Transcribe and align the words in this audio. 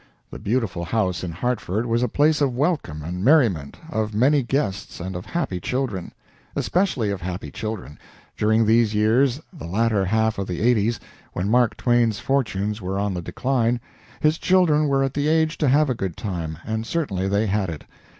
The 0.31 0.39
beautiful 0.39 0.83
house 0.83 1.23
in 1.23 1.31
Hartford 1.31 1.85
was 1.85 2.01
a 2.01 2.07
place 2.09 2.41
of 2.41 2.55
welcome 2.55 3.03
and 3.03 3.23
merriment, 3.23 3.77
of 3.91 4.15
many 4.15 4.41
guests 4.41 4.99
and 4.99 5.15
of 5.15 5.27
happy 5.27 5.59
children. 5.59 6.11
Especially 6.55 7.11
of 7.11 7.21
happy 7.21 7.51
children: 7.51 7.99
during 8.35 8.65
these 8.65 8.95
years 8.95 9.39
the 9.53 9.67
latter 9.67 10.03
half 10.05 10.39
of 10.39 10.47
the 10.47 10.59
'eighties 10.61 10.99
when 11.33 11.51
Mark 11.51 11.77
Twain's 11.77 12.17
fortunes 12.17 12.81
were 12.81 12.97
on 12.97 13.13
the 13.13 13.21
decline, 13.21 13.79
his 14.19 14.39
children 14.39 14.87
were 14.87 15.03
at 15.03 15.13
the 15.13 15.27
age 15.27 15.59
to 15.59 15.67
have 15.69 15.87
a 15.87 15.93
good 15.93 16.17
time, 16.17 16.57
and 16.65 16.87
certainly 16.87 17.27
they 17.27 17.45
had 17.45 17.69
it. 17.69 17.83